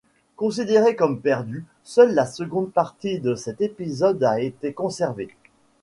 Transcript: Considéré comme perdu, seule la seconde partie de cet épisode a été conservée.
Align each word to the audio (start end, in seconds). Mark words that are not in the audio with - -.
Considéré 0.35 0.95
comme 0.95 1.21
perdu, 1.21 1.63
seule 1.83 2.15
la 2.15 2.25
seconde 2.25 2.71
partie 2.73 3.19
de 3.19 3.35
cet 3.35 3.61
épisode 3.61 4.23
a 4.23 4.39
été 4.41 4.73
conservée. 4.73 5.29